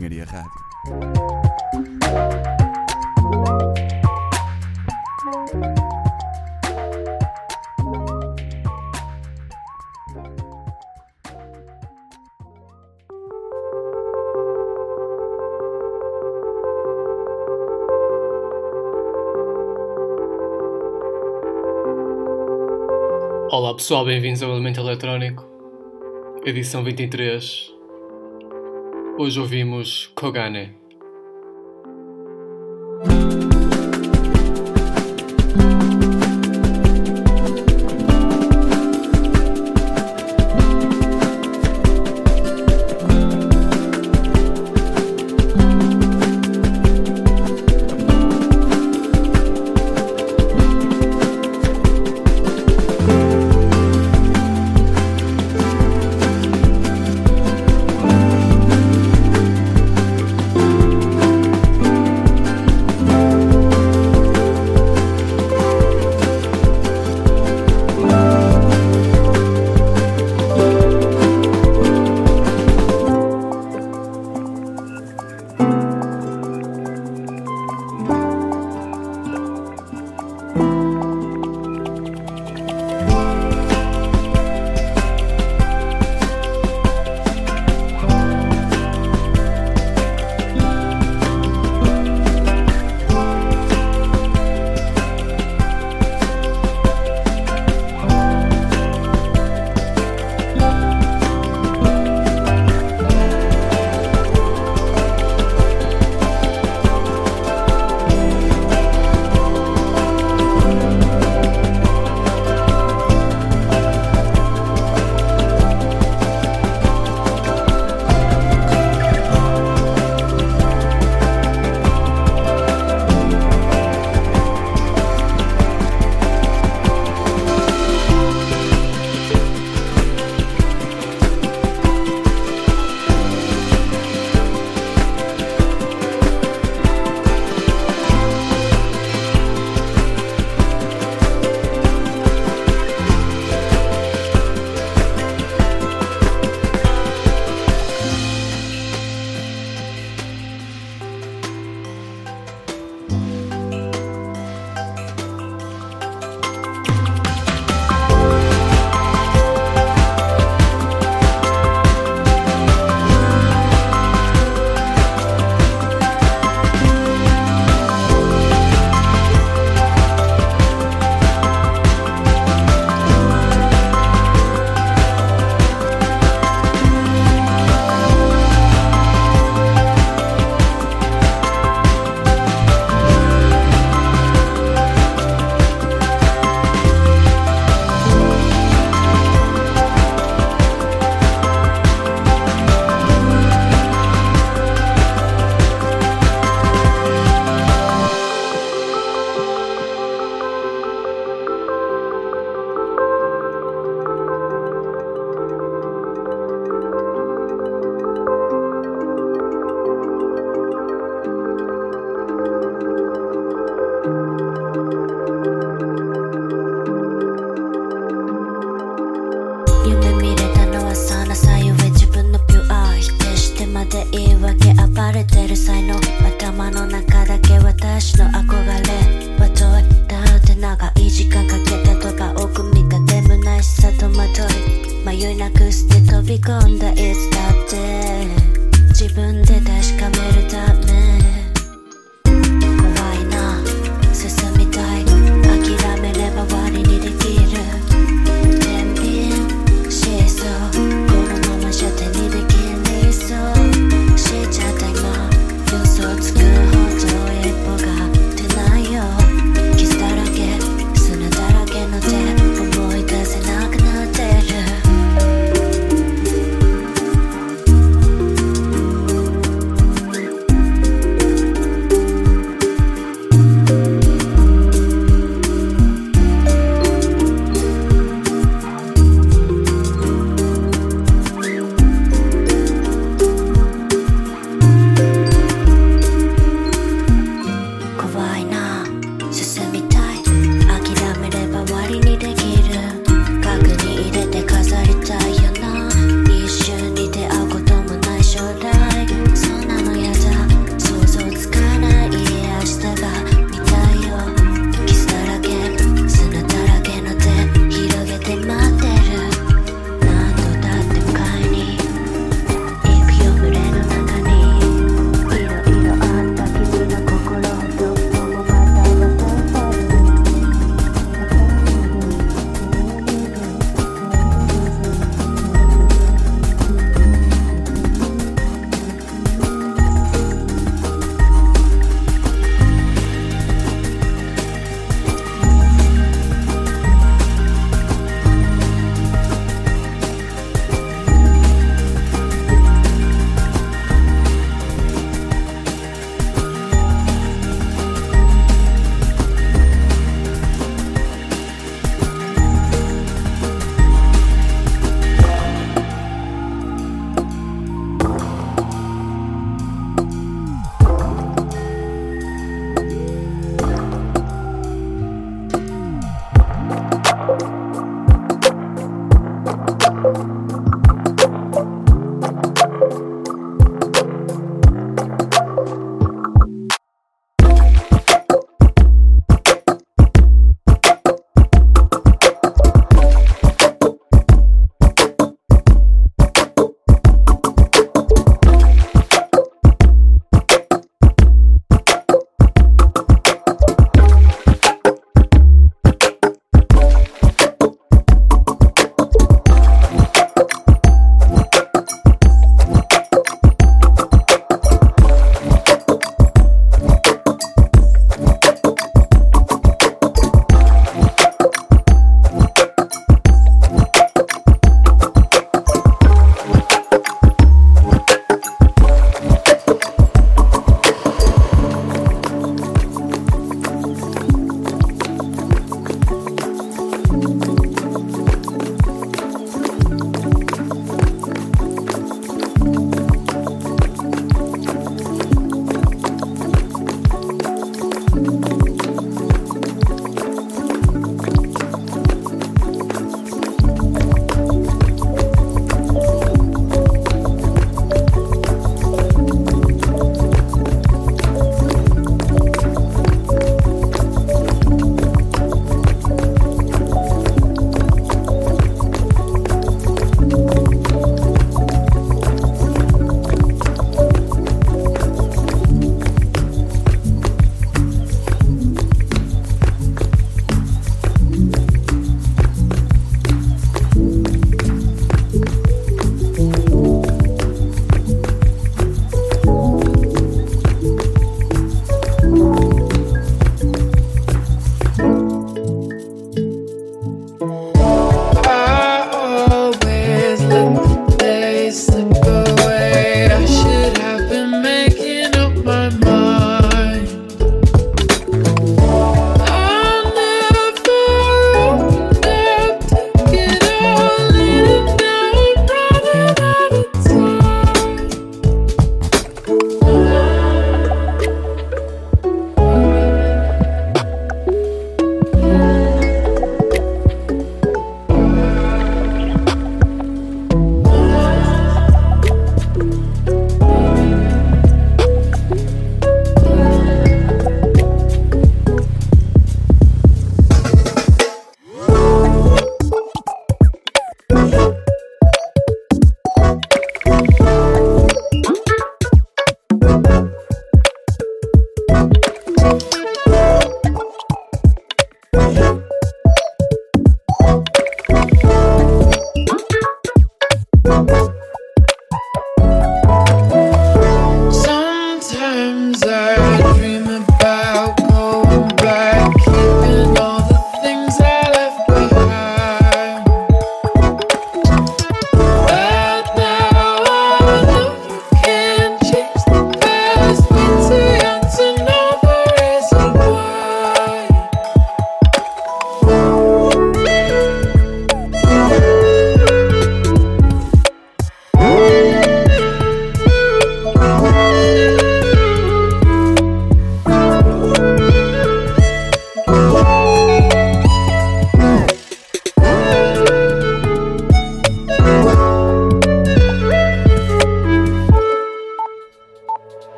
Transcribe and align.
Engenharia 0.00 0.24
Rádio. 0.24 0.50
Olá 23.52 23.74
pessoal, 23.74 24.06
bem-vindos 24.06 24.42
ao 24.42 24.50
Elemento 24.52 24.80
Eletrónico, 24.80 25.46
edição 26.46 26.82
23. 26.82 27.69
Hoje 29.20 29.38
ouvimos 29.38 30.10
Kogane. 30.14 30.79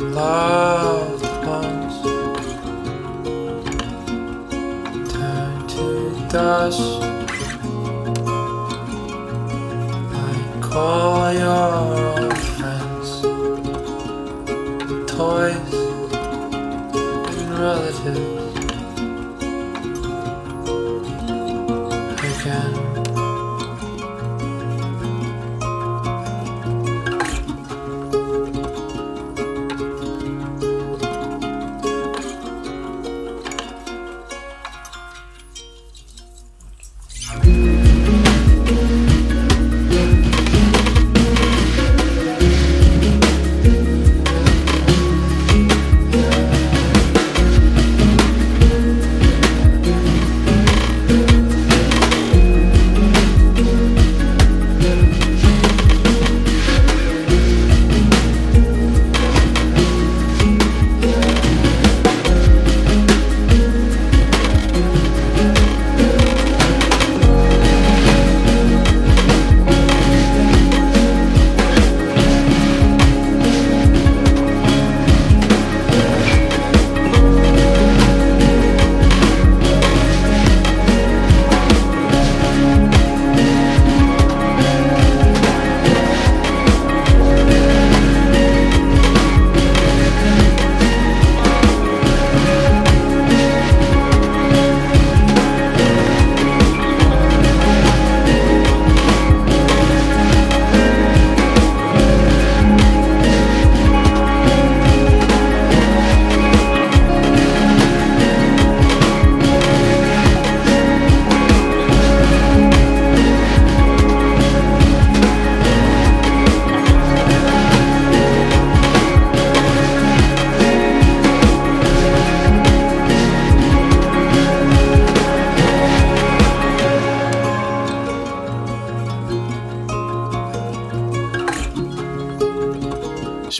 Loved 0.00 1.26
ones 1.46 2.02
turn 5.12 5.66
to 5.68 6.26
dust. 6.28 6.80
like 10.12 10.74
all 10.74 11.32
your 11.32 11.74
old 11.74 12.38
friends 12.38 13.20
toys 15.06 15.74
and 17.36 17.58
relatives. 17.58 18.39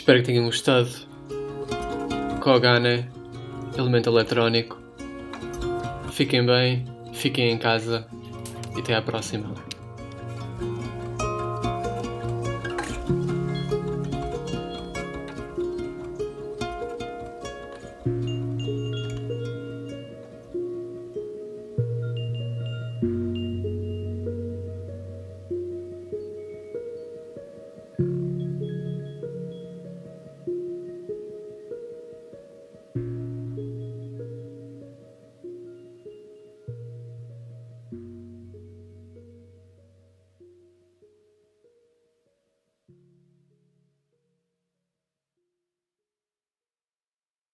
Espero 0.01 0.17
que 0.21 0.25
tenham 0.25 0.45
gostado. 0.45 0.89
Kogane, 2.39 3.05
elemento 3.77 4.09
eletrónico. 4.09 4.81
Fiquem 6.11 6.43
bem, 6.43 6.85
fiquem 7.13 7.51
em 7.51 7.57
casa 7.59 8.07
e 8.75 8.79
até 8.79 8.95
à 8.95 9.01
próxima. 9.03 9.53